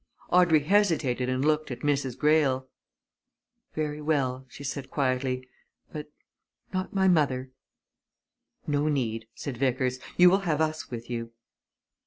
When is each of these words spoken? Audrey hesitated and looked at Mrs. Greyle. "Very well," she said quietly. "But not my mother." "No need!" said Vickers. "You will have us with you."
Audrey 0.31 0.61
hesitated 0.61 1.29
and 1.29 1.45
looked 1.45 1.69
at 1.69 1.81
Mrs. 1.81 2.17
Greyle. 2.17 2.67
"Very 3.75 4.01
well," 4.01 4.47
she 4.49 4.63
said 4.63 4.89
quietly. 4.89 5.47
"But 5.93 6.09
not 6.73 6.91
my 6.91 7.07
mother." 7.07 7.51
"No 8.65 8.87
need!" 8.87 9.27
said 9.35 9.57
Vickers. 9.57 9.99
"You 10.17 10.31
will 10.31 10.39
have 10.39 10.59
us 10.59 10.89
with 10.89 11.07
you." 11.07 11.33